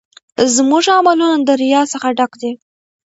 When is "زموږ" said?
0.55-0.83